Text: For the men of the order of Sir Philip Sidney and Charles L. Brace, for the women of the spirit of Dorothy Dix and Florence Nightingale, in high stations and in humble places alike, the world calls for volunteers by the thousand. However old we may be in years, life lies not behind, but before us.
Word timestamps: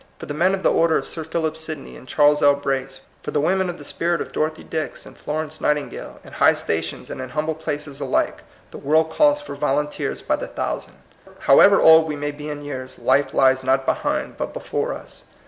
For 0.17 0.25
the 0.25 0.33
men 0.33 0.55
of 0.55 0.63
the 0.63 0.71
order 0.71 0.97
of 0.97 1.05
Sir 1.05 1.23
Philip 1.23 1.55
Sidney 1.55 1.95
and 1.95 2.07
Charles 2.07 2.41
L. 2.41 2.55
Brace, 2.55 3.01
for 3.21 3.29
the 3.29 3.39
women 3.39 3.69
of 3.69 3.77
the 3.77 3.83
spirit 3.83 4.19
of 4.19 4.31
Dorothy 4.31 4.63
Dix 4.63 5.05
and 5.05 5.15
Florence 5.15 5.61
Nightingale, 5.61 6.19
in 6.23 6.33
high 6.33 6.55
stations 6.55 7.11
and 7.11 7.21
in 7.21 7.29
humble 7.29 7.53
places 7.53 8.01
alike, 8.01 8.39
the 8.71 8.79
world 8.79 9.11
calls 9.11 9.41
for 9.41 9.53
volunteers 9.53 10.23
by 10.23 10.37
the 10.37 10.47
thousand. 10.47 10.95
However 11.41 11.79
old 11.79 12.07
we 12.07 12.15
may 12.15 12.31
be 12.31 12.49
in 12.49 12.63
years, 12.65 12.97
life 12.97 13.31
lies 13.31 13.63
not 13.63 13.85
behind, 13.85 14.37
but 14.37 14.53
before 14.53 14.91
us. 14.95 15.25